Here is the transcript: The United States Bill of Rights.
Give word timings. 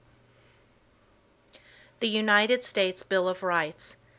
The 1.99 2.07
United 2.09 2.63
States 2.63 3.03
Bill 3.03 3.29
of 3.29 3.43
Rights. 3.43 3.97